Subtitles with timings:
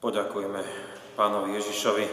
[0.00, 0.64] Poďakujeme
[1.12, 2.04] pánovi Ježišovi.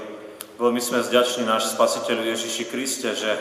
[0.60, 3.32] Veľmi sme vďační náš spasiteľu Ježiši Kriste, že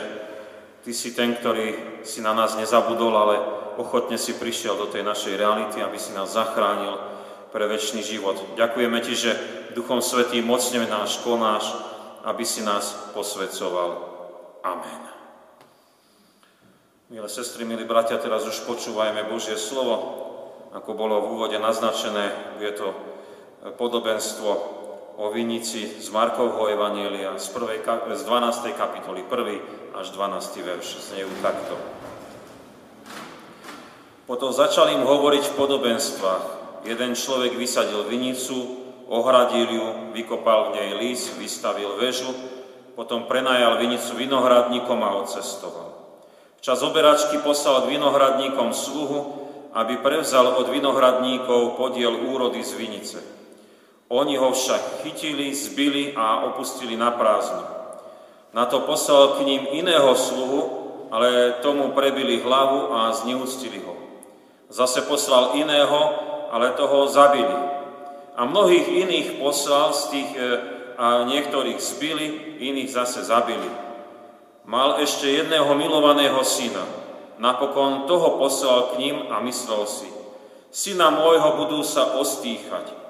[0.87, 3.35] Ty si ten, ktorý si na nás nezabudol, ale
[3.75, 6.95] ochotne si prišiel do tej našej reality, aby si nás zachránil
[7.51, 8.39] pre väčší život.
[8.55, 9.31] Ďakujeme Ti, že
[9.75, 11.67] Duchom Svetým mocne náš konáš,
[12.23, 13.99] aby si nás posvedcoval.
[14.63, 15.03] Amen.
[17.11, 20.23] Milé sestry, milí bratia, teraz už počúvajme Božie slovo.
[20.71, 22.31] Ako bolo v úvode naznačené,
[22.63, 23.06] je to
[23.75, 24.49] podobenstvo
[25.17, 27.81] o vinici z Markovho Evanielia z, prvej,
[28.13, 28.77] z 12.
[28.77, 29.97] kapitoly, 1.
[29.97, 30.61] až 12.
[30.61, 31.73] verš, znejú takto.
[34.29, 36.45] Potom začal im hovoriť v podobenstvách.
[36.85, 38.55] Jeden človek vysadil vinicu,
[39.09, 42.29] ohradil ju, vykopal v nej lís, vystavil väžu,
[42.93, 45.89] potom prenajal vinicu vinohradníkom a odcestoval.
[46.59, 49.19] Včas oberačky poslal k vinohradníkom sluhu,
[49.73, 53.19] aby prevzal od vinohradníkov podiel úrody z vinice.
[54.07, 57.67] Oni ho však chytili, zbili a opustili na prázdno.
[58.55, 60.61] Na to poslal k ním iného sluhu,
[61.11, 63.95] ale tomu prebili hlavu a zneúctili ho.
[64.71, 65.99] Zase poslal iného,
[66.51, 67.57] ale toho zabili.
[68.35, 70.43] A mnohých iných poslal z tých, e,
[70.97, 73.69] a niektorých zbili, iných zase zabili.
[74.67, 76.83] Mal ešte jedného milovaného syna.
[77.37, 80.09] Napokon toho poslal k ním a myslel si,
[80.73, 83.06] syna môjho budú sa ostýchať,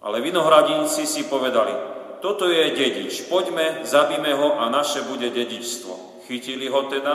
[0.00, 1.72] ale vinohradníci si povedali,
[2.20, 6.24] toto je dedič, poďme, zabíme ho a naše bude dedičstvo.
[6.28, 7.14] Chytili ho teda,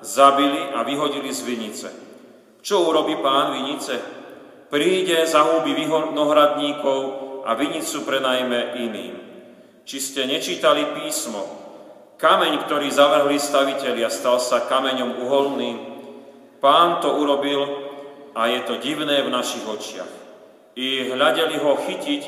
[0.00, 1.88] zabili a vyhodili z vinice.
[2.64, 4.00] Čo urobí pán vinice?
[4.68, 7.00] Príde, zahúbi vinohradníkov
[7.44, 9.14] a vinicu prenajme iným.
[9.88, 11.40] Či ste nečítali písmo?
[12.20, 15.76] Kameň, ktorý zavrhli stavitelia, stal sa kameňom uholným.
[16.60, 17.64] Pán to urobil
[18.36, 20.27] a je to divné v našich očiach
[20.78, 22.22] i hľadeli ho chytiť,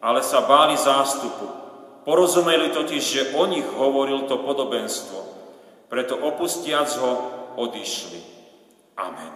[0.00, 1.44] ale sa báli zástupu.
[2.08, 5.18] Porozumeli totiž, že o nich hovoril to podobenstvo.
[5.92, 7.12] Preto opustiac ho,
[7.60, 8.20] odišli.
[8.96, 9.32] Amen.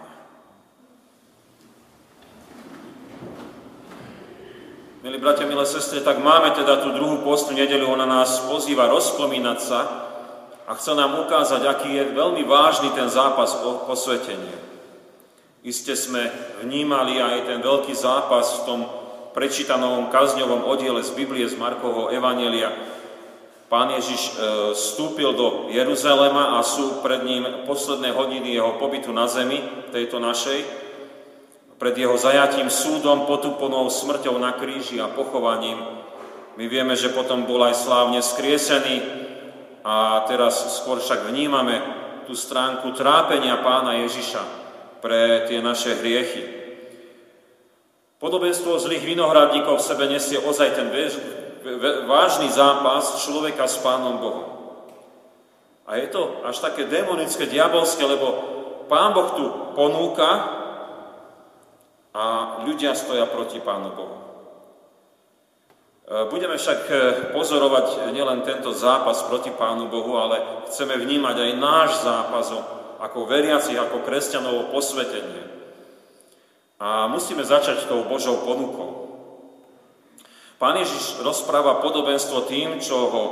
[5.01, 9.57] Milí bratia, milé sestre, tak máme teda tú druhú postnú nedelu, ona nás pozýva rozpomínať
[9.57, 9.81] sa
[10.69, 14.70] a chce nám ukázať, aký je veľmi vážny ten zápas o posvetenie.
[15.61, 16.25] Iste sme
[16.65, 18.79] vnímali aj ten veľký zápas v tom
[19.37, 22.73] prečítanom kazňovom oddiele z Biblie z Markovho Evanelia.
[23.69, 24.31] Pán Ježiš e,
[24.73, 29.61] vstúpil do Jeruzalema a sú pred ním posledné hodiny jeho pobytu na zemi,
[29.93, 30.65] tejto našej,
[31.77, 35.77] pred jeho zajatím súdom, potuponou smrťou na kríži a pochovaním.
[36.57, 38.97] My vieme, že potom bol aj slávne skriesený
[39.85, 41.79] a teraz skôr však vnímame
[42.25, 44.60] tú stránku trápenia pána Ježiša,
[45.01, 46.61] pre tie naše hriechy.
[48.21, 50.93] Podobenstvo zlých vinohradníkov v sebe nesie ozaj ten
[52.05, 54.47] vážny zápas človeka s Pánom Bohom.
[55.89, 58.27] A je to až také demonické, diabolské, lebo
[58.85, 60.61] Pán Boh tu ponúka
[62.11, 62.25] a
[62.67, 64.17] ľudia stoja proti Pánu Bohu.
[64.17, 64.23] E,
[66.27, 66.95] budeme však e,
[67.31, 73.25] pozorovať nielen tento zápas proti Pánu Bohu, ale chceme vnímať aj náš zápas o ako
[73.25, 75.49] veriacich, ako kresťanov posvetenie.
[76.77, 79.09] A musíme začať tou Božou ponukou.
[80.61, 83.23] Pán Ježiš rozpráva podobenstvo tým, čo ho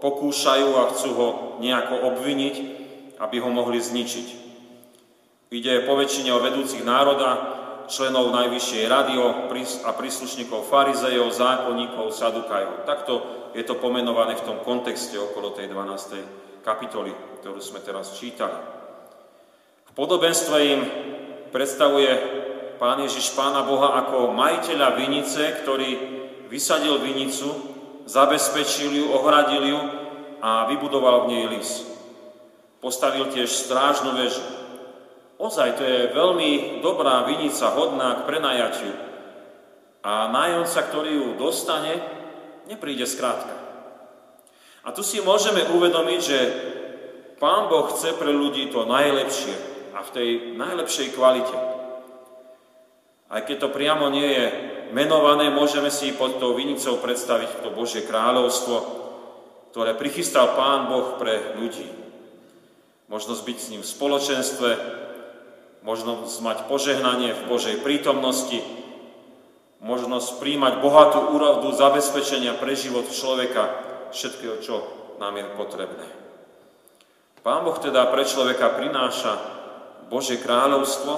[0.00, 1.28] pokúšajú a chcú ho
[1.60, 2.54] nejako obviniť,
[3.20, 4.28] aby ho mohli zničiť.
[5.52, 7.60] Ide po väčšine o vedúcich národa,
[7.92, 9.20] členov Najvyššej rady
[9.84, 12.88] a príslušníkov farizejov, zákonníkov, sadukajov.
[12.88, 13.12] Takto
[13.52, 16.64] je to pomenované v tom kontexte okolo tej 12.
[16.64, 17.12] kapitoly,
[17.44, 18.81] ktorú sme teraz čítali.
[19.92, 20.80] V podobenstve im
[21.52, 22.08] predstavuje
[22.80, 25.90] Pán Ježiš Pána Boha ako majiteľa vinice, ktorý
[26.48, 27.52] vysadil vinicu,
[28.08, 29.80] zabezpečil ju, ohradil ju
[30.40, 31.84] a vybudoval v nej lis.
[32.80, 34.40] Postavil tiež strážnu väžu.
[35.36, 38.96] Ozaj, to je veľmi dobrá vinica, hodná k prenajatiu.
[40.08, 42.00] A nájomca, ktorý ju dostane,
[42.64, 43.52] nepríde skrátka.
[44.88, 46.38] A tu si môžeme uvedomiť, že
[47.36, 51.56] Pán Boh chce pre ľudí to najlepšie a v tej najlepšej kvalite.
[53.32, 54.46] Aj keď to priamo nie je
[54.92, 58.76] menované, môžeme si pod tou vinicou predstaviť to Božie kráľovstvo,
[59.72, 61.88] ktoré prichystal Pán Boh pre ľudí.
[63.08, 64.70] Možnosť byť s ním v spoločenstve,
[65.80, 68.60] možnosť mať požehnanie v Božej prítomnosti,
[69.80, 73.72] možnosť príjmať bohatú úrodu zabezpečenia pre život človeka,
[74.12, 74.74] všetkého, čo
[75.16, 76.06] nám je potrebné.
[77.42, 79.61] Pán Boh teda pre človeka prináša
[80.12, 81.12] Božie kráľovstvo,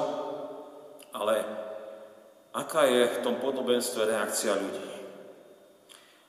[1.11, 1.43] ale
[2.55, 4.87] aká je v tom podobenstve reakcia ľudí?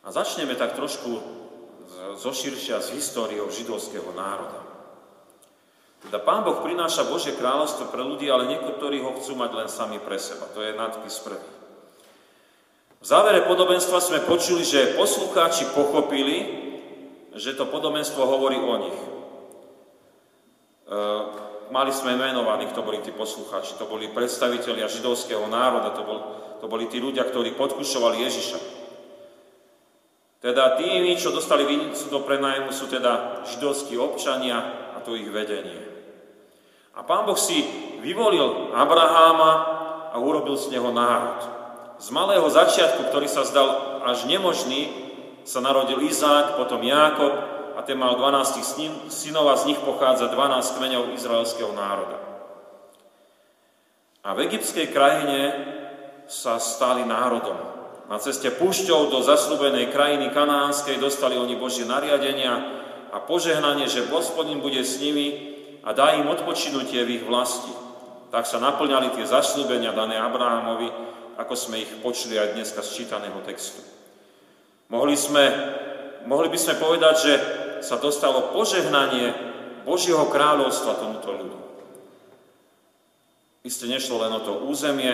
[0.02, 1.22] A začneme tak trošku
[2.18, 4.66] zoširšia z históriou židovského národa.
[6.06, 9.98] Teda Pán Boh prináša Božie kráľovstvo pre ľudí, ale niektorí ho chcú mať len sami
[10.02, 10.50] pre seba.
[10.54, 11.50] To je nadpis prvý.
[13.02, 16.38] V závere podobenstva sme počuli, že poslucháči pochopili,
[17.38, 19.00] že to podobenstvo hovorí o nich.
[21.74, 23.78] Mali sme menovaní, kto boli tí poslucháči.
[23.82, 26.20] To boli predstavitelia židovského národa, to, bol,
[26.62, 28.60] to boli tí ľudia, ktorí podkušovali Ježiša.
[30.46, 34.62] Teda tými, čo dostali vinicu do prenajmu, sú teda židovskí občania
[34.94, 35.82] a to ich vedenie.
[36.94, 37.66] A pán Boh si
[38.06, 39.52] vyvolil Abraháma
[40.14, 41.42] a urobil z neho národ.
[41.98, 44.94] Z malého začiatku, ktorý sa zdal až nemožný,
[45.42, 50.80] sa narodil Izák, potom Jákob a ten mal 12 synov a z nich pochádza 12
[50.80, 52.18] kmeňov izraelského národa.
[54.26, 55.54] A v egyptskej krajine
[56.26, 57.58] sa stali národom.
[58.10, 62.54] Na ceste púšťou do zaslúbenej krajiny kanánskej dostali oni Božie nariadenia
[63.14, 67.74] a požehnanie, že Gospodin bude s nimi a dá im odpočinutie v ich vlasti.
[68.34, 70.90] Tak sa naplňali tie zaslúbenia dané Abrahamovi,
[71.38, 73.82] ako sme ich počuli aj dneska z čítaného textu.
[74.90, 75.46] Mohli, sme,
[76.30, 77.34] mohli by sme povedať, že
[77.82, 79.34] sa dostalo požehnanie
[79.84, 81.58] Božieho kráľovstva tomuto ľudu.
[83.66, 85.14] Isté nešlo len o to územie,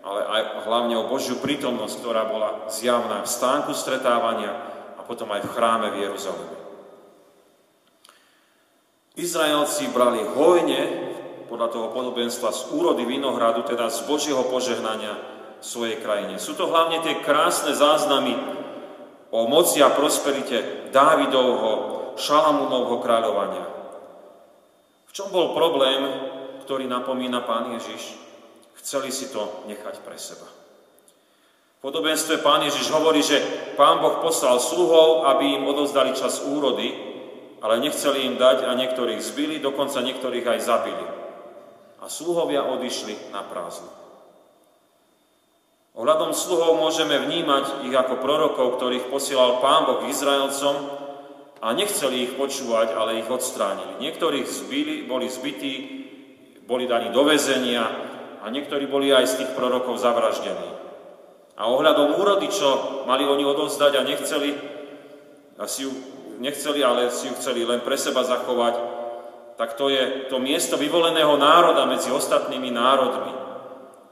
[0.00, 4.56] ale aj hlavne o Božiu prítomnosť, ktorá bola zjavná v stánku stretávania
[4.96, 6.56] a potom aj v chráme v Jeruzaleme.
[9.18, 10.80] Izraelci brali hojne,
[11.50, 15.18] podľa toho podobenstva, z úrody vinohradu, teda z Božieho požehnania
[15.58, 16.38] svojej krajine.
[16.38, 18.38] Sú to hlavne tie krásne záznamy
[19.30, 21.72] o moci a prosperite Dávidovho,
[22.18, 23.66] Šalamúnovho kráľovania.
[25.08, 26.02] V čom bol problém,
[26.66, 28.16] ktorý napomína pán Ježiš?
[28.82, 30.48] Chceli si to nechať pre seba.
[31.78, 33.38] V podobenstve pán Ježiš hovorí, že
[33.78, 36.90] pán Boh poslal sluhov, aby im odozdali čas úrody,
[37.62, 41.06] ale nechceli im dať a niektorých zbili, dokonca niektorých aj zabili.
[42.02, 44.07] A sluhovia odišli na prázdno.
[45.98, 50.94] Ohľadom sluhov môžeme vnímať ich ako prorokov, ktorých posielal Pán Boh Izraelcom
[51.58, 53.98] a nechceli ich počúvať, ale ich odstránili.
[53.98, 55.74] Niektorých zbili, boli zbytí,
[56.70, 57.82] boli daní do väzenia
[58.38, 60.70] a niektorí boli aj z tých prorokov zavraždení.
[61.58, 64.54] A ohľadom úrody, čo mali oni odovzdať a nechceli,
[65.58, 65.90] a si ju
[66.38, 68.78] nechceli, ale si ju chceli len pre seba zachovať,
[69.58, 73.47] tak to je to miesto vyvoleného národa medzi ostatnými národmi.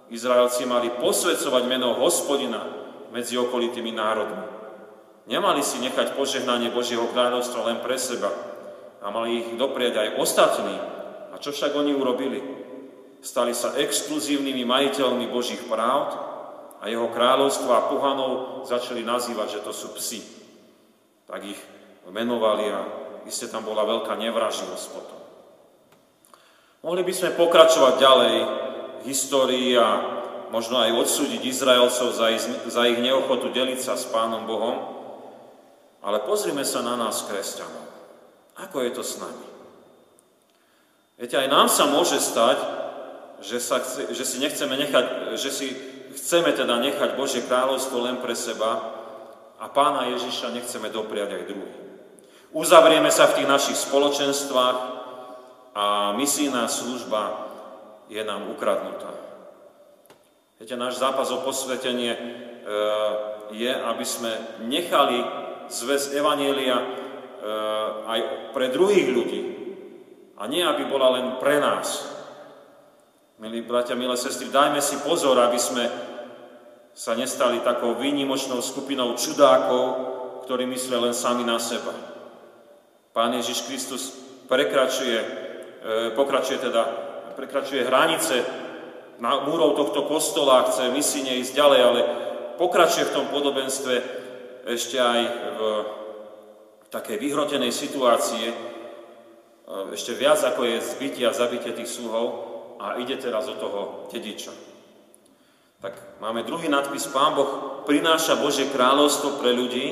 [0.07, 2.63] Izraelci mali posvedcovať meno hospodina
[3.11, 4.47] medzi okolitými národmi.
[5.27, 8.31] Nemali si nechať požehnanie Božieho kráľovstva len pre seba
[9.03, 10.77] a mali ich doprieť aj ostatní.
[11.35, 12.39] A čo však oni urobili?
[13.19, 16.15] Stali sa exkluzívnymi majiteľmi Božích práv
[16.79, 20.23] a jeho kráľovstva a pohanov začali nazývať, že to sú psi.
[21.27, 21.59] Tak ich
[22.07, 22.81] menovali a
[23.27, 25.19] iste tam bola veľká nevraživosť potom.
[26.87, 28.35] Mohli by sme pokračovať ďalej
[29.07, 29.89] histórii a
[30.51, 34.77] možno aj odsúdiť Izraelcov za ich, za ich neochotu deliť sa s Pánom Bohom,
[36.03, 37.87] ale pozrime sa na nás, kresťanov.
[38.57, 39.47] Ako je to s nami?
[41.17, 42.61] Viete, aj nám sa môže stať,
[43.41, 45.67] že, sa chce, že si nechceme nechať, že si
[46.17, 48.97] chceme teda nechať Božie kráľovstvo len pre seba
[49.61, 51.85] a Pána Ježiša nechceme dopriať aj druhým.
[52.57, 54.79] Uzavrieme sa v tých našich spoločenstvách
[55.77, 57.46] a misijná služba
[58.07, 59.11] je nám ukradnutá.
[60.57, 62.21] Viete, náš zápas o posvetenie e,
[63.53, 64.33] je, aby sme
[64.65, 65.21] nechali
[65.69, 66.87] zväz Evanielia e,
[68.09, 68.21] aj
[68.57, 69.43] pre druhých ľudí
[70.41, 72.09] a nie, aby bola len pre nás.
[73.37, 75.85] Milí bratia, milé sestry, dajme si pozor, aby sme
[76.97, 79.85] sa nestali takou výnimočnou skupinou čudákov,
[80.49, 81.93] ktorí myslia len sami na seba.
[83.13, 84.03] Pán Ježiš Kristus
[84.49, 85.29] prekračuje, e,
[86.17, 88.45] pokračuje teda, prekračuje hranice
[89.19, 92.01] na múrov tohto kostola, chce misíne ísť ďalej, ale
[92.61, 93.95] pokračuje v tom podobenstve
[94.67, 95.21] ešte aj
[95.57, 95.61] v,
[96.91, 98.57] takej vyhrotenej situácie, e,
[99.95, 102.27] ešte viac ako je zbytie a zabitie tých sluhov
[102.83, 103.81] a ide teraz od toho
[104.13, 104.53] dediča.
[105.81, 109.87] Tak máme druhý nadpis, Pán Boh prináša Božie kráľovstvo pre ľudí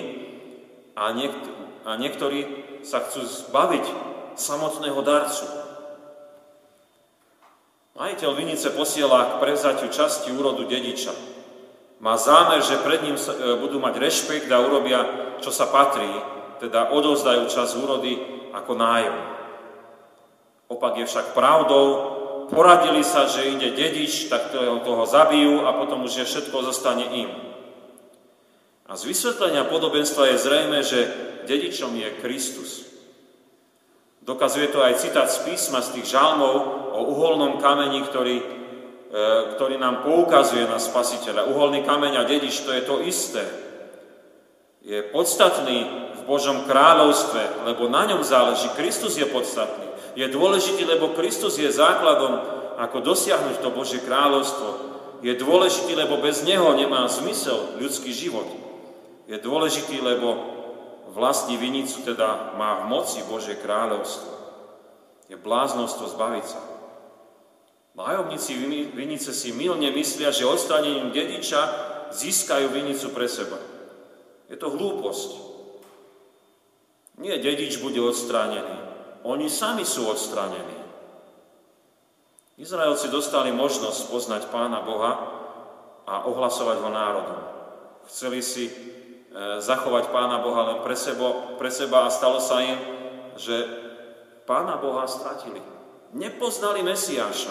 [0.97, 1.53] a, niekt-
[1.85, 2.41] a niektorí
[2.85, 3.85] sa chcú zbaviť
[4.35, 5.64] samotného darcu.
[7.95, 11.15] Majiteľ vinice posiela k prevzatiu časti úrodu dediča.
[12.03, 13.23] Má zámer, že pred ním e,
[13.63, 15.07] budú mať rešpekt a urobia,
[15.39, 16.11] čo sa patrí,
[16.59, 18.19] teda odovzdajú čas úrody
[18.51, 19.17] ako nájom.
[20.75, 21.87] Opak je však pravdou,
[22.51, 27.07] poradili sa, že ide dedič, tak toho, toho zabijú a potom už je všetko zostane
[27.15, 27.31] im.
[28.91, 31.01] A z vysvetlenia podobenstva je zrejme, že
[31.47, 32.94] dedičom je Kristus.
[34.25, 36.57] Dokazuje to aj citát z písma, z tých žalmov
[36.97, 38.45] o uholnom kameni, ktorý, e,
[39.53, 41.45] ktorý nám poukazuje na spasiteľa.
[41.53, 43.45] Uholný kameň a dedič to je to isté.
[44.81, 48.73] Je podstatný v Božom kráľovstve, lebo na ňom záleží.
[48.73, 49.93] Kristus je podstatný.
[50.17, 52.41] Je dôležitý, lebo Kristus je základom,
[52.81, 54.69] ako dosiahnuť to Božie kráľovstvo.
[55.21, 58.49] Je dôležitý, lebo bez Neho nemá zmysel ľudský život.
[59.29, 60.54] Je dôležitý, lebo
[61.15, 64.35] vlastní vinicu, teda má v moci Božie kráľovstvo.
[65.31, 66.61] Je bláznosť to zbaviť sa.
[67.95, 68.59] Majovníci
[68.91, 71.63] vinice si milne myslia, že odstranením dediča
[72.11, 73.57] získajú vinicu pre seba.
[74.51, 75.31] Je to hlúposť.
[77.23, 78.83] Nie dedič bude odstránený.
[79.23, 80.83] Oni sami sú odstránení.
[82.59, 85.13] Izraelci dostali možnosť poznať Pána Boha
[86.07, 87.41] a ohlasovať ho národom.
[88.11, 88.71] Chceli si
[89.59, 92.79] zachovať Pána Boha len pre, sebo, pre seba a stalo sa im,
[93.35, 93.55] že
[94.47, 95.59] Pána Boha stratili.
[96.15, 97.51] Nepoznali Mesiáša.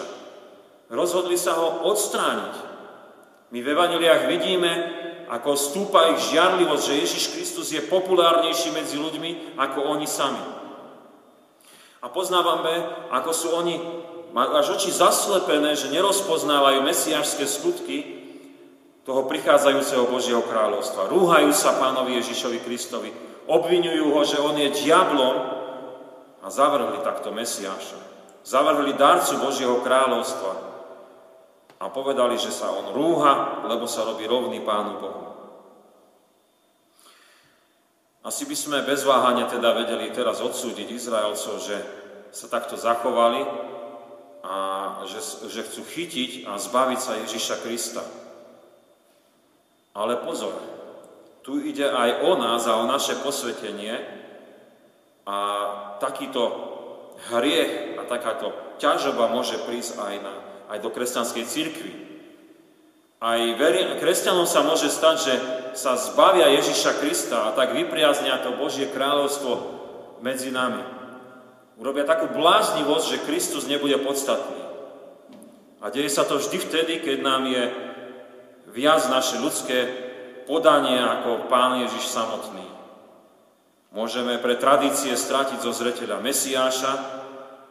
[0.88, 2.54] Rozhodli sa ho odstrániť.
[3.52, 4.72] My v Evaniliách vidíme,
[5.28, 10.40] ako stúpa ich žiarlivosť, že Ježiš Kristus je populárnejší medzi ľuďmi ako oni sami.
[12.00, 13.76] A poznávame, ako sú oni
[14.34, 18.23] až oči zaslepené, že nerozpoznávajú mesiašské skutky
[19.04, 21.12] toho prichádzajúceho Božieho kráľovstva.
[21.12, 23.12] Rúhajú sa pánovi Ježišovi Kristovi,
[23.44, 25.36] obvinujú ho, že on je diablom
[26.40, 28.00] a zavrhli takto Mesiáša.
[28.44, 30.52] Zavrhli darcu Božieho kráľovstva
[31.80, 35.24] a povedali, že sa on rúha, lebo sa robí rovný Pánu Bohu.
[38.24, 41.76] Asi by sme bez váhania teda vedeli teraz odsúdiť Izraelcov, že
[42.32, 43.44] sa takto zachovali
[44.44, 44.56] a
[45.04, 45.20] že,
[45.52, 48.23] že chcú chytiť a zbaviť sa Ježiša Krista.
[49.94, 50.58] Ale pozor,
[51.46, 53.94] tu ide aj o nás a o naše posvetenie
[55.22, 55.38] a
[56.02, 56.42] takýto
[57.30, 58.50] hriech a takáto
[58.82, 60.34] ťažoba môže prísť aj, na,
[60.74, 61.94] aj do kresťanskej cirkvi.
[63.22, 65.34] Aj veri, kresťanom sa môže stať, že
[65.78, 69.52] sa zbavia Ježiša Krista a tak vypriaznia to Božie kráľovstvo
[70.20, 70.82] medzi nami.
[71.80, 74.62] Urobia takú bláznivosť, že Kristus nebude podstatný.
[75.80, 77.64] A deje sa to vždy vtedy, keď nám je
[78.74, 79.86] viac naše ľudské
[80.50, 82.66] podanie ako Pán Ježiš samotný.
[83.94, 86.92] Môžeme pre tradície stratiť zo zreteľa Mesiáša,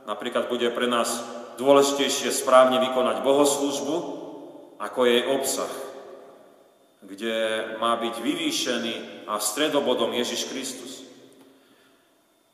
[0.08, 1.20] napríklad bude pre nás
[1.60, 3.96] dôležitejšie správne vykonať bohoslužbu,
[4.80, 5.74] ako jej obsah,
[7.04, 7.36] kde
[7.78, 8.96] má byť vyvýšený
[9.28, 11.04] a stredobodom Ježiš Kristus.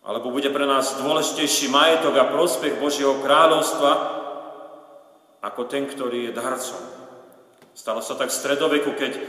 [0.01, 4.17] Alebo bude pre nás dôležitejší majetok a prospech Božieho kráľovstva
[5.45, 6.98] ako ten, ktorý je darcom.
[7.79, 9.21] Stalo sa tak v stredoveku, keď e,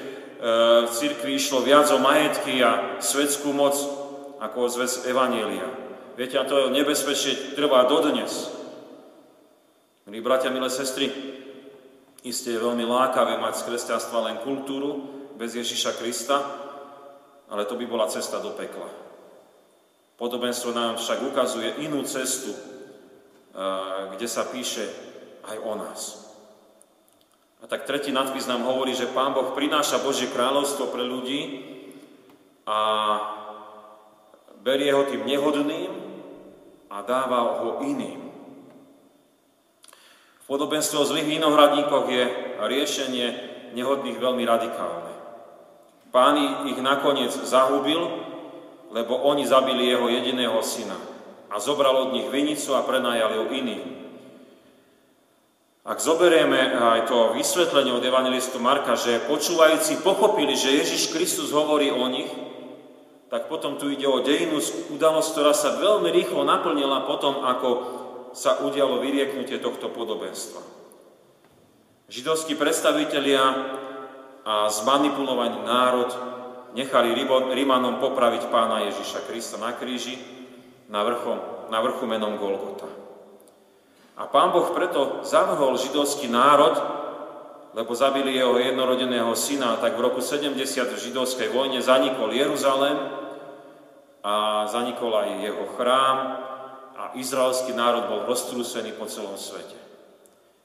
[0.82, 3.78] v cirkvi išlo viac o majetky a svetskú moc
[4.42, 5.70] ako o zväz Evanielia.
[6.18, 8.50] Viete, a to nebezpečie trvá dodnes.
[10.02, 11.14] Milí bratia, milé sestry,
[12.26, 14.98] isté je veľmi lákavé mať z kresťanstva len kultúru
[15.38, 16.42] bez Ježiša Krista,
[17.54, 18.90] ale to by bola cesta do pekla.
[20.18, 22.50] Podobenstvo nám však ukazuje inú cestu,
[24.10, 24.90] kde sa píše
[25.46, 26.29] aj o nás.
[27.60, 31.40] A tak tretí nadpis nám hovorí, že Pán Boh prináša Božie kráľovstvo pre ľudí
[32.64, 32.78] a
[34.64, 35.92] berie ho tým nehodným
[36.88, 38.32] a dáva ho iným.
[40.40, 42.24] V podobenstve o zlých vinohradníkoch je
[42.64, 43.26] riešenie
[43.76, 45.12] nehodných veľmi radikálne.
[46.10, 48.02] Pán ich nakoniec zahubil,
[48.90, 50.98] lebo oni zabili jeho jediného syna
[51.52, 53.99] a zobral od nich vinicu a prenajal ju iným.
[55.80, 61.88] Ak zoberieme aj to vysvetlenie od evangelistu Marka, že počúvajúci pochopili, že Ježiš Kristus hovorí
[61.88, 62.28] o nich,
[63.32, 64.60] tak potom tu ide o dejinú
[64.92, 67.68] udalosť, ktorá sa veľmi rýchlo naplnila potom, ako
[68.36, 70.60] sa udialo vyrieknutie tohto podobenstva.
[72.10, 73.40] Židovskí predstavitelia
[74.44, 76.10] a zmanipulovaný národ
[76.76, 77.14] nechali
[77.56, 80.18] Rímanom popraviť pána Ježiša Krista na kríži
[80.90, 82.99] na, vrchom, na vrchu menom Golgota.
[84.20, 86.76] A pán Boh preto zavrhol židovský národ,
[87.72, 93.00] lebo zabili jeho jednorodeného syna, tak v roku 70 v židovskej vojne zanikol Jeruzalém
[94.20, 96.16] a zanikol aj jeho chrám
[97.00, 99.78] a izraelský národ bol roztrúsený po celom svete.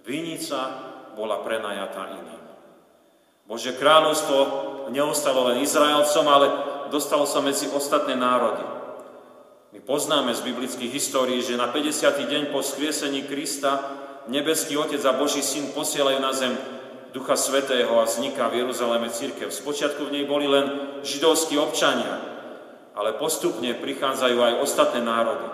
[0.03, 0.75] Vinica
[1.15, 2.43] bola prenajatá iným.
[3.47, 4.38] Bože kráľovstvo
[4.91, 6.47] neostalo len Izraelcom, ale
[6.91, 8.85] dostalo sa medzi ostatné národy.
[9.75, 12.32] My poznáme z biblických histórií, že na 50.
[12.32, 13.84] deň po skriesení Krista
[14.32, 16.55] nebeský Otec a Boží Syn posielajú na zem
[17.12, 19.51] Ducha Svetého a vzniká v Jeruzaleme církev.
[19.51, 22.24] Spočiatku v nej boli len židovskí občania,
[22.96, 25.48] ale postupne prichádzajú aj ostatné národy.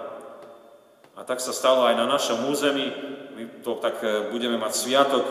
[1.17, 2.93] A tak sa stalo aj na našom území.
[3.33, 5.25] My to tak e, budeme mať sviatok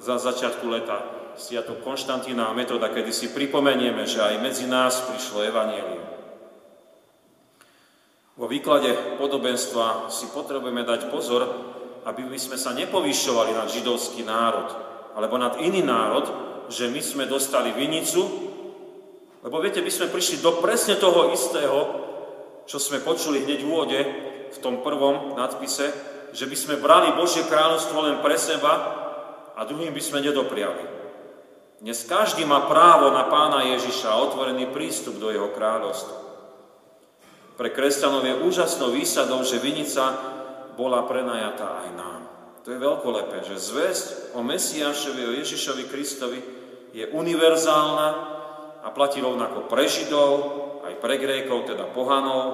[0.00, 1.04] za začiatku leta,
[1.36, 6.21] sviatok Konštantína a Metoda, kedy si pripomenieme, že aj medzi nás prišlo Evangelium.
[8.42, 11.46] Vo výklade podobenstva si potrebujeme dať pozor,
[12.02, 14.66] aby my sme sa nepovýšovali nad židovský národ,
[15.14, 16.26] alebo nad iný národ,
[16.66, 18.50] že my sme dostali vinicu,
[19.46, 21.78] lebo viete, my sme prišli do presne toho istého,
[22.66, 24.00] čo sme počuli hneď v úvode,
[24.50, 25.94] v tom prvom nadpise,
[26.34, 28.74] že by sme brali Božie kráľovstvo len pre seba
[29.54, 30.82] a druhým by sme nedopriali.
[31.78, 36.21] Dnes každý má právo na pána Ježiša a otvorený prístup do jeho kráľovstva.
[37.56, 40.16] Pre kresťanov je úžasnou výsadou, že vinica
[40.72, 42.20] bola prenajatá aj nám.
[42.64, 46.40] To je veľkolepé, že zväzť o Mesiášovi, o Ježišovi Kristovi
[46.94, 48.08] je univerzálna
[48.82, 50.32] a platí rovnako pre Židov,
[50.86, 52.46] aj pre Grékov, teda pohanov,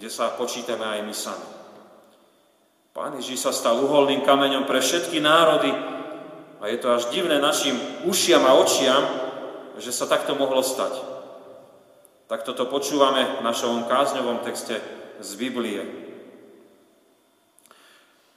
[0.00, 1.48] kde sa počítame aj my sami.
[2.96, 5.70] Pán Ježíš sa stal uholným kameňom pre všetky národy
[6.60, 7.76] a je to až divné našim
[8.08, 9.04] ušiam a očiam,
[9.78, 11.19] že sa takto mohlo stať.
[12.30, 14.78] Takto to počúvame v našom kázňovom texte
[15.18, 15.82] z Biblie.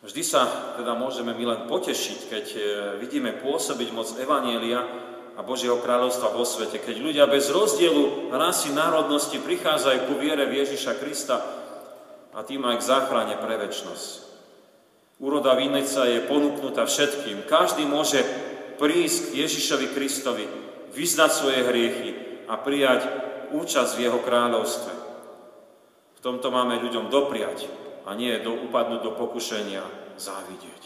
[0.02, 0.50] Vždy sa
[0.82, 2.60] teda môžeme my len potešiť, keď e,
[2.98, 4.82] vidíme pôsobiť moc Evanielia
[5.38, 6.82] a Božieho kráľovstva vo svete.
[6.82, 11.38] Keď ľudia bez rozdielu rasy, národnosti prichádzajú ku viere v Ježiša Krista
[12.34, 14.10] a tým aj k záchrane pre väčnosť.
[15.22, 17.46] Úroda Vineca je ponúknutá všetkým.
[17.46, 18.26] Každý môže
[18.82, 20.50] prísť k Ježišovi Kristovi,
[20.98, 22.10] vyznať svoje hriechy
[22.50, 24.94] a prijať účasť v Jeho kráľovstve.
[26.18, 27.70] V tomto máme ľuďom dopriať
[28.04, 29.84] a nie do, upadnúť do pokušenia
[30.18, 30.82] závidieť.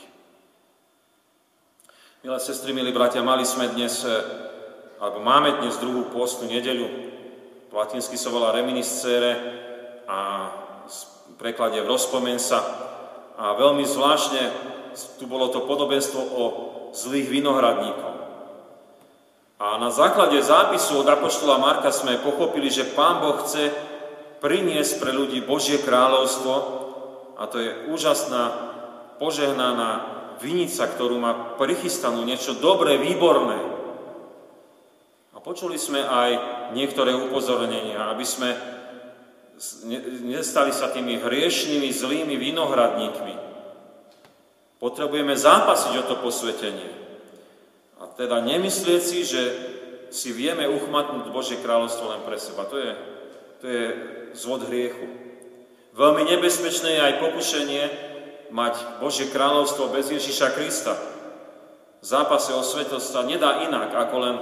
[2.26, 4.12] Milé sestry, milí bratia, mali sme dnes, e,
[5.00, 6.88] alebo máme dnes druhú pôstnu nedeľu.
[7.70, 9.32] Po latinsky sa volá Reminiscere
[10.10, 10.50] a
[10.90, 12.60] v preklade Rozpomen sa.
[13.38, 14.44] A veľmi zvláštne
[15.22, 16.44] tu bolo to podobenstvo o
[16.98, 18.17] zlých vinohradníkov.
[19.58, 23.74] A na základe zápisu od Apoštola Marka sme pochopili, že Pán Boh chce
[24.38, 26.54] priniesť pre ľudí Božie kráľovstvo
[27.42, 28.54] a to je úžasná,
[29.18, 29.90] požehnaná
[30.38, 33.58] vinica, ktorú má prichystanú, niečo dobré, výborné.
[35.34, 36.30] A počuli sme aj
[36.78, 38.54] niektoré upozornenia, aby sme
[40.22, 43.36] nestali sa tými hriešnými, zlými vinohradníkmi.
[44.78, 47.07] Potrebujeme zápasiť o to posvetenie.
[47.98, 49.42] A teda nemyslieť si, že
[50.14, 52.64] si vieme uchmatnúť Božie kráľovstvo len pre seba.
[52.70, 52.92] To je,
[53.60, 53.86] to je
[54.38, 55.08] zvod hriechu.
[55.98, 57.84] Veľmi nebezpečné je aj pokušenie
[58.54, 60.94] mať Božie kráľovstvo bez Ježiša Krista.
[61.98, 64.36] V zápase o svetosť nedá inak, ako len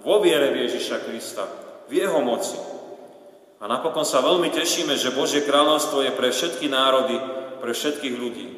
[0.00, 1.44] vo viere v Ježiša Krista,
[1.86, 2.56] v Jeho moci.
[3.60, 7.16] A napokon sa veľmi tešíme, že Božie kráľovstvo je pre všetky národy,
[7.60, 8.48] pre všetkých ľudí.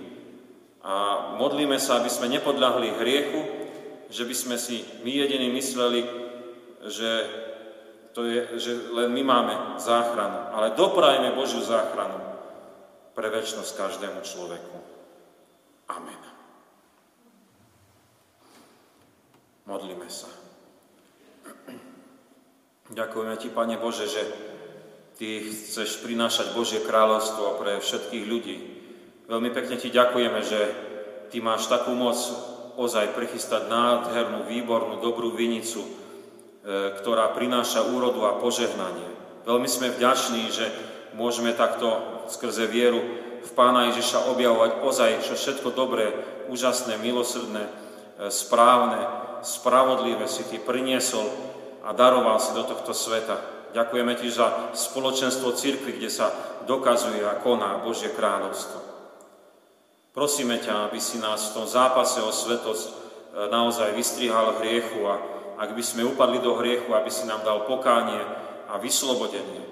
[0.82, 0.94] A
[1.36, 3.40] modlíme sa, aby sme nepodľahli hriechu,
[4.08, 6.00] že by sme si my jediní mysleli,
[6.88, 7.10] že,
[8.16, 10.56] to je, že len my máme záchranu.
[10.56, 12.16] Ale doprajme Božiu záchranu
[13.12, 14.76] pre väčšnosť každému človeku.
[15.92, 16.22] Amen.
[19.68, 20.32] Modlíme sa.
[22.88, 24.22] Ďakujeme Ti, Pane Bože, že
[25.20, 28.56] Ty chceš prinášať Božie kráľovstvo pre všetkých ľudí.
[29.28, 30.60] Veľmi pekne Ti ďakujeme, že
[31.28, 32.16] Ty máš takú moc
[32.78, 35.90] ozaj prichystať nádhernú, výbornú, dobrú vinicu, e,
[37.02, 39.10] ktorá prináša úrodu a požehnanie.
[39.42, 40.70] Veľmi sme vďační, že
[41.18, 41.98] môžeme takto
[42.30, 43.02] skrze vieru
[43.42, 46.14] v Pána Ježiša objavovať ozaj čo všetko dobré,
[46.46, 47.72] úžasné, milosrdné, e,
[48.30, 49.02] správne,
[49.42, 51.26] spravodlivé si Ty priniesol
[51.82, 53.42] a daroval si do tohto sveta.
[53.74, 56.30] Ďakujeme Ti za spoločenstvo církvy, kde sa
[56.62, 58.87] dokazuje a koná Božie kráľovstvo.
[60.18, 62.92] Prosíme ťa, aby si nás v tom zápase o svetosť e,
[63.54, 65.14] naozaj vystrihal hriechu a
[65.62, 68.18] ak by sme upadli do hriechu, aby si nám dal pokánie
[68.66, 69.62] a vyslobodenie.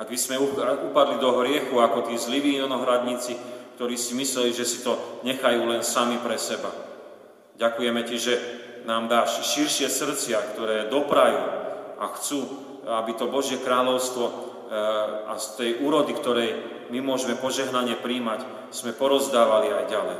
[0.00, 0.40] Ak by sme
[0.88, 3.36] upadli do hriechu ako tí zliví onohradníci,
[3.76, 6.72] ktorí si mysleli, že si to nechajú len sami pre seba.
[7.60, 8.34] Ďakujeme Ti, že
[8.88, 11.44] nám dáš širšie srdcia, ktoré doprajú
[12.00, 12.40] a chcú,
[12.88, 16.50] aby to Božie kráľovstvo a z tej úrody, ktorej
[16.94, 20.18] my môžeme požehnanie príjmať, sme porozdávali aj ďalej.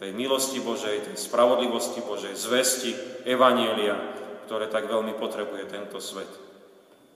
[0.00, 2.96] Tej milosti Božej, tej spravodlivosti Božej, zvesti,
[3.28, 4.00] evanielia,
[4.48, 6.28] ktoré tak veľmi potrebuje tento svet.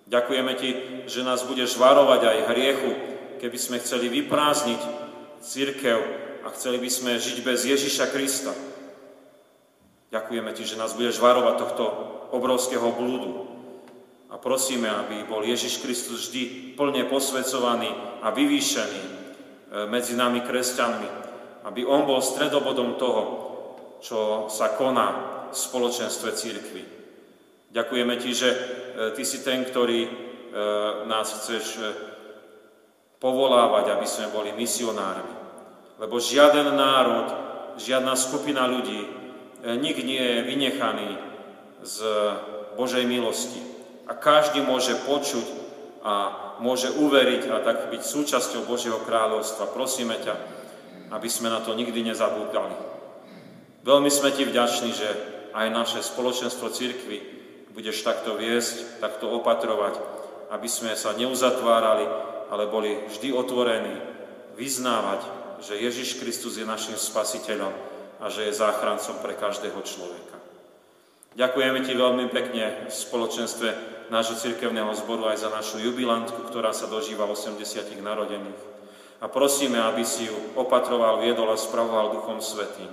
[0.08, 0.70] Ďakujeme Ti,
[1.08, 2.92] že nás budeš varovať aj hriechu,
[3.40, 4.80] keby sme chceli vyprázdniť
[5.40, 5.98] církev
[6.44, 8.52] a chceli by sme žiť bez Ježiša Krista.
[10.12, 11.84] Ďakujeme Ti, že nás budeš varovať tohto
[12.36, 13.57] obrovského blúdu.
[14.28, 17.88] A prosíme, aby bol Ježiš Kristus vždy plne posvedcovaný
[18.20, 19.10] a vyvýšený e,
[19.88, 21.08] medzi nami kresťanmi.
[21.64, 23.22] Aby On bol stredobodom toho,
[24.04, 25.08] čo sa koná
[25.48, 26.82] v spoločenstve církvy.
[27.72, 28.58] Ďakujeme Ti, že e,
[29.16, 30.10] Ty si ten, ktorý e,
[31.08, 31.80] nás chceš
[33.16, 35.34] povolávať, aby sme boli misionármi.
[35.96, 37.26] Lebo žiaden národ,
[37.80, 39.18] žiadna skupina ľudí
[39.64, 41.18] nik nie je vynechaný
[41.82, 41.96] z
[42.78, 43.77] Božej milosti.
[44.08, 45.46] A každý môže počuť
[46.00, 46.14] a
[46.64, 49.70] môže uveriť a tak byť súčasťou Božieho kráľovstva.
[49.74, 50.34] Prosíme ťa,
[51.12, 52.72] aby sme na to nikdy nezabúdali.
[53.84, 55.08] Veľmi sme ti vďační, že
[55.52, 57.18] aj naše spoločenstvo církvy
[57.72, 60.00] budeš takto viesť, takto opatrovať,
[60.50, 62.04] aby sme sa neuzatvárali,
[62.48, 63.96] ale boli vždy otvorení
[64.56, 65.20] vyznávať,
[65.62, 67.70] že Ježiš Kristus je našim spasiteľom
[68.18, 70.36] a že je záchrancom pre každého človeka.
[71.38, 76.88] Ďakujeme Ti veľmi pekne v spoločenstve nášho cirkevného zboru aj za našu jubilantku, ktorá sa
[76.88, 77.60] dožíva 80
[78.00, 78.60] narodených.
[79.18, 82.90] A prosíme, aby si ju opatroval, viedol a spravoval Duchom Svetým.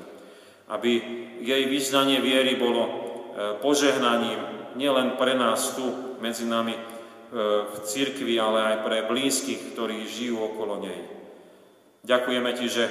[0.65, 0.97] Aby
[1.45, 2.91] jej vyznanie viery bolo e,
[3.61, 4.41] požehnaním
[4.73, 5.85] nielen pre nás tu
[6.17, 6.81] medzi nami e,
[7.69, 10.99] v cirkvi, ale aj pre blízkych, ktorí žijú okolo nej.
[12.05, 12.85] Ďakujeme Ti, že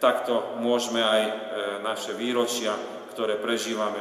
[0.00, 1.32] takto môžeme aj e,
[1.84, 2.72] naše výročia,
[3.12, 4.00] ktoré prežívame,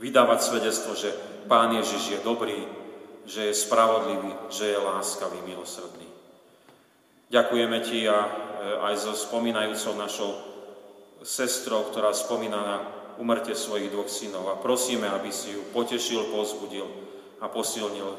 [0.00, 1.12] vydávať svedectvo, že
[1.46, 2.58] Pán Ježiš je dobrý,
[3.26, 6.06] že je spravodlivý, že je láskavý, milosrdný.
[7.26, 8.30] Ďakujeme Ti a e,
[8.86, 10.30] aj so spomínajúcou našou
[11.26, 12.76] sestrou, ktorá spomína na
[13.18, 16.86] umrte svojich dvoch synov a prosíme, aby si ju potešil, pozbudil
[17.42, 18.14] a posilnil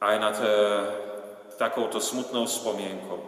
[0.00, 0.48] aj nad e,
[1.60, 3.20] takouto smutnou spomienkou.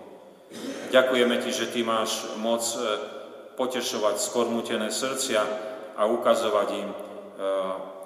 [0.89, 2.81] Ďakujeme Ti, že Ty máš moc e,
[3.61, 5.41] potešovať skormutené srdcia
[5.99, 6.89] a ukazovať im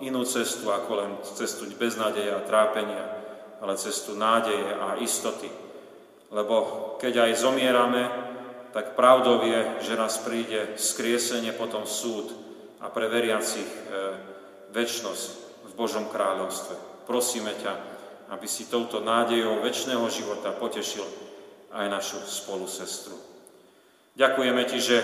[0.02, 3.04] inú cestu ako len cestu beznádeje a trápenia,
[3.62, 5.46] ale cestu nádeje a istoty.
[6.32, 6.56] Lebo
[6.98, 8.02] keď aj zomierame,
[8.72, 12.32] tak pravdou je, že nás príde skriesenie, potom súd
[12.80, 13.80] a pre veriacich e,
[14.72, 15.30] väčnosť
[15.68, 17.04] v Božom kráľovstve.
[17.04, 17.72] Prosíme ťa,
[18.32, 21.04] aby si touto nádejou väčšného života potešil
[21.76, 23.14] aj našu spolu sestru.
[24.16, 24.98] Ďakujeme Ti, že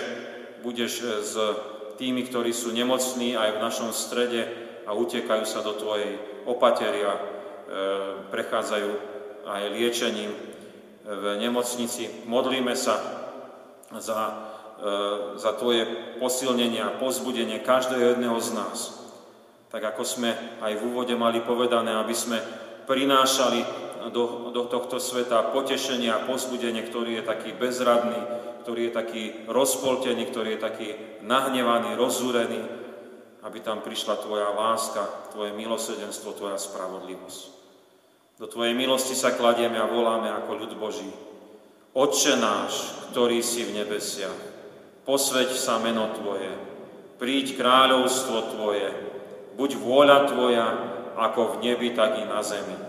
[0.65, 1.33] budeš e, s
[1.99, 4.47] tými, ktorí sú nemocní aj v našom strede
[4.87, 6.15] a utekajú sa do Tvojej
[6.47, 7.21] opateria, e,
[8.31, 8.91] prechádzajú
[9.43, 10.31] aj liečením
[11.03, 12.23] v nemocnici.
[12.23, 12.95] Modlíme sa
[13.99, 14.19] za,
[14.79, 14.91] e,
[15.35, 18.95] za Tvoje posilnenie a pozbudenie každého jedného z nás.
[19.67, 20.31] Tak ako sme
[20.63, 22.39] aj v úvode mali povedané, aby sme
[22.89, 28.15] prinášali do, do tohto sveta potešenie a pozbudenie, ktorý je taký bezradný,
[28.63, 30.87] ktorý je taký rozpoltený, ktorý je taký
[31.27, 32.63] nahnevaný, rozúrený,
[33.43, 37.41] aby tam prišla Tvoja láska, Tvoje milosedenstvo, Tvoja spravodlivosť.
[38.39, 41.11] Do Tvojej milosti sa kladieme a voláme ako ľud Boží.
[41.91, 44.39] Otče náš, ktorý si v nebesiach,
[45.03, 46.51] posveď sa meno Tvoje,
[47.19, 48.87] príď kráľovstvo Tvoje,
[49.59, 50.67] buď vôľa Tvoja,
[51.19, 52.88] ako v nebi, tak i na zemi.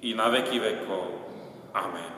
[0.00, 1.04] i na veky vekov.
[1.76, 2.12] Amen.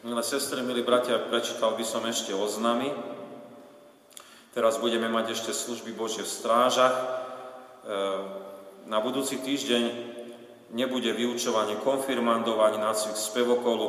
[0.00, 2.88] Milé sestry, milí bratia, prečítal by som ešte oznamy.
[4.56, 6.96] Teraz budeme mať ešte služby Božie v strážach.
[6.96, 7.06] E,
[8.88, 9.84] na budúci týždeň
[10.72, 13.86] nebude vyučovanie konfirmandov ani nácvik spevokolu,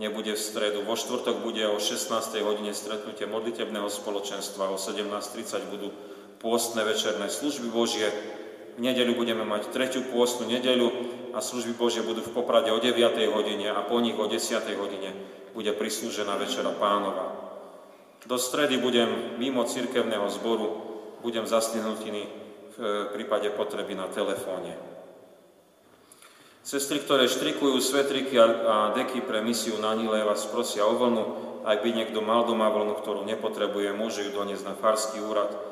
[0.00, 0.80] nebude v stredu.
[0.80, 2.08] Vo štvrtok bude o 16.
[2.40, 5.92] hodine stretnutie modlitebného spoločenstva, o 17.30 budú
[6.40, 8.08] pôstne večerné služby Božie.
[8.76, 12.98] V nedeľu budeme mať tretiu pôstnu nedeľu, a služby Božie budú v Poprade o 9.
[13.30, 14.66] hodine a po nich o 10.
[14.74, 15.14] hodine
[15.54, 17.54] bude prislúžená Večera Pánova.
[18.26, 20.68] Do stredy budem mimo cirkevného zboru,
[21.22, 22.26] budem zasnenutý
[22.74, 22.78] v
[23.14, 24.74] prípade potreby na telefóne.
[26.60, 31.24] Sestry, ktoré štrikujú svetriky a deky pre misiu na Nile, vás prosia o vlnu.
[31.64, 35.69] Ak by niekto mal doma vlnu, ktorú nepotrebuje, môže ju doniesť na farský úrad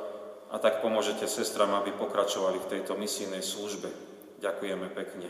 [0.48, 3.92] a tak pomôžete sestram, aby pokračovali v tejto misijnej službe.
[4.40, 5.28] Ďakujeme pekne.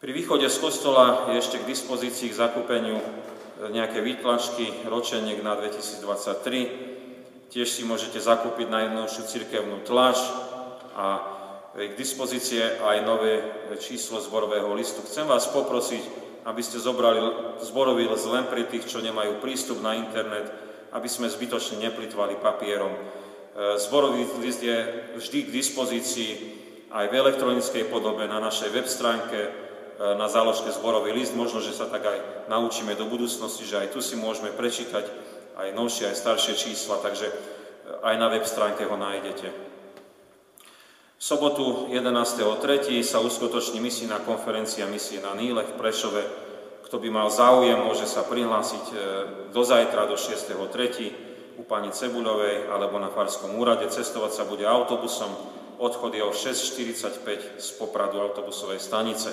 [0.00, 3.04] Pri východe z kostola je ešte k dispozícii k zakúpeniu e,
[3.68, 7.52] nejaké výtlačky ročeniek na 2023.
[7.52, 10.16] Tiež si môžete zakúpiť najnovšiu cirkevnú tlač
[10.96, 11.20] a
[11.76, 13.44] k dispozície aj nové
[13.78, 15.04] číslo zborového listu.
[15.06, 16.02] Chcem vás poprosiť,
[16.48, 17.20] aby ste zobrali
[17.62, 20.50] zborový list len pre tých, čo nemajú prístup na internet,
[20.90, 22.90] aby sme zbytočne neplitvali papierom.
[22.90, 23.00] E,
[23.78, 24.76] zborový list je
[25.18, 26.32] vždy k dispozícii
[26.90, 29.50] aj v elektronickej podobe na našej web stránke, e,
[30.18, 31.38] na záložke zborový list.
[31.38, 32.18] Možno, že sa tak aj
[32.50, 35.06] naučíme do budúcnosti, že aj tu si môžeme prečítať
[35.60, 37.34] aj novšie, aj staršie čísla, takže e,
[38.02, 39.70] aj na web stránke ho nájdete.
[41.20, 43.04] V sobotu 11.3.
[43.04, 46.49] sa uskutoční misijná konferencia misie na Níle v Prešove.
[46.90, 48.94] Kto by mal záujem, môže sa prihlásiť e,
[49.54, 51.54] do zajtra, do 6.3.
[51.54, 53.86] u pani Cebuľovej alebo na Farskom úrade.
[53.86, 55.30] Cestovať sa bude autobusom.
[55.78, 59.30] Odchod je o 6.45 z Popradu autobusovej stanice.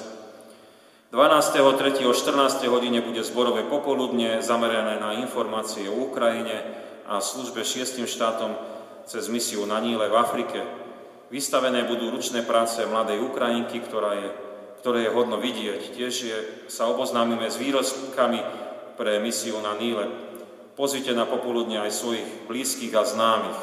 [1.09, 2.05] 12.3.
[2.05, 2.61] o 14.
[2.69, 6.61] hodine bude zborové popoludne zamerané na informácie o Ukrajine
[7.09, 8.53] a službe šiestim štátom
[9.09, 10.61] cez misiu na Níle v Afrike.
[11.33, 14.29] Vystavené budú ručné práce mladej Ukrajinky, ktorá je,
[14.81, 15.93] ktoré je hodno vidieť.
[15.93, 16.37] Tiež je,
[16.69, 18.39] sa oboznámime s výrozkami
[18.97, 20.09] pre misiu na Níle.
[20.77, 23.59] Pozvite na popoludne aj svojich blízkych a známych.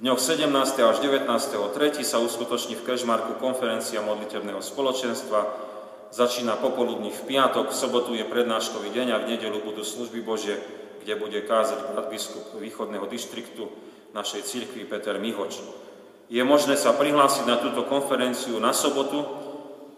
[0.00, 0.48] V dňoch 17.
[0.80, 1.28] až 19.
[1.28, 2.00] 3.
[2.02, 5.68] sa uskutoční v Kežmarku konferencia modlitebného spoločenstva.
[6.10, 10.58] Začína popoludní v piatok, v sobotu je prednáškový deň a v nedelu budú služby Bože,
[11.04, 13.70] kde bude kázať biskup východného dištriktu
[14.10, 15.62] našej cirkvi Peter Mihoč.
[16.30, 19.26] Je možné sa prihlásiť na túto konferenciu na sobotu,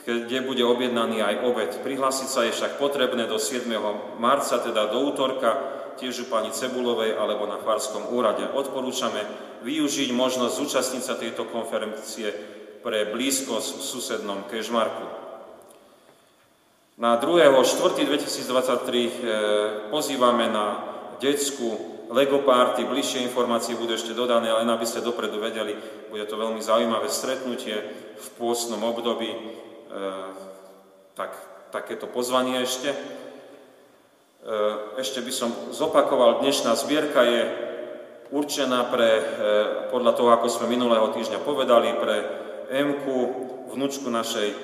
[0.00, 1.70] kde bude objednaný aj obed.
[1.84, 3.68] Prihlásiť sa je však potrebné do 7.
[4.16, 5.60] marca, teda do útorka,
[6.00, 8.48] tiež u pani Cebulovej alebo na Farskom úrade.
[8.48, 9.20] Odporúčame
[9.60, 12.32] využiť možnosť zúčastniť sa tejto konferencie
[12.80, 15.06] pre blízkosť v susednom Kežmarku.
[16.96, 19.10] Na 2.4.2023 e,
[19.92, 20.80] pozývame na
[21.20, 22.84] detskú Lego Party.
[22.84, 25.74] Bližšie informácie budú ešte dodané, len aby ste dopredu vedeli,
[26.12, 27.76] bude to veľmi zaujímavé stretnutie
[28.16, 29.32] v pôstnom období.
[29.32, 29.38] E,
[31.16, 31.32] tak,
[31.72, 32.92] takéto pozvanie ešte.
[32.92, 32.98] E,
[35.00, 37.42] ešte by som zopakoval, dnešná zbierka je
[38.32, 39.24] určená pre, e,
[39.92, 42.16] podľa toho, ako sme minulého týždňa povedali, pre
[42.72, 43.16] Emku,
[43.72, 44.56] vnúčku našej e,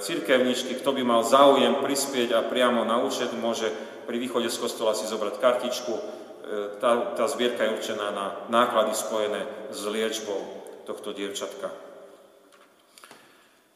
[0.00, 0.80] cirkevničky.
[0.80, 3.68] Kto by mal záujem prispieť a priamo na účet, môže
[4.08, 6.23] pri východe z kostola si zobrať kartičku.
[6.44, 10.36] E, tá, tá zbierka je určená na náklady spojené s liečbou
[10.84, 11.72] tohto dievčatka.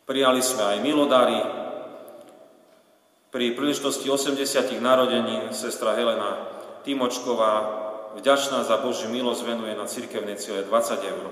[0.04, 1.40] Prijali sme aj milodári.
[3.28, 4.40] Pri príležitosti 80.
[4.80, 6.48] narodení sestra Helena
[6.84, 7.52] Timočková
[8.16, 11.26] vďačná za Božiu milosť venuje na cirkevnej ciele 20 eur.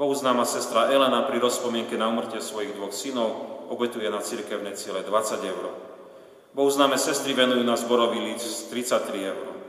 [0.00, 3.28] Bohu známa sestra Elena pri rozpomienke na umrtie svojich dvoch synov
[3.68, 5.64] obetuje na cirkevnej ciele 20 eur.
[6.52, 9.61] Bohu známe sestry venujú na zborový líc 33 eur.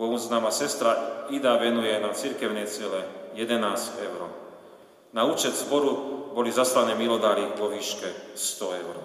[0.00, 0.96] Bohu známa sestra
[1.28, 3.04] Ida venuje na cirkevnej ciele
[3.36, 4.32] 11 eur.
[5.12, 8.96] Na účet zboru boli zaslané milodári vo výške 100 eur.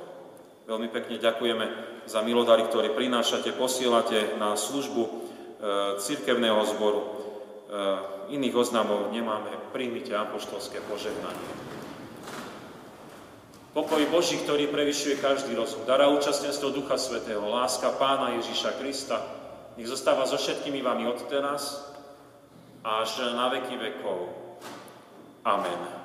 [0.71, 1.65] Veľmi pekne ďakujeme
[2.07, 7.01] za milodári, ktoré prinášate, posielate na službu E, cirkevného zboru.
[7.01, 7.09] E,
[8.37, 9.49] iných oznamov nemáme.
[9.73, 11.51] Príjmite apoštolské požehnanie.
[13.73, 19.19] Pokoj Boží, ktorý prevyšuje každý rozum, dara účastenstvo Ducha Svetého, láska Pána Ježíša Krista,
[19.75, 21.91] nech zostáva so všetkými vami od teraz
[22.85, 24.29] až na veky vekov.
[25.43, 26.04] Amen.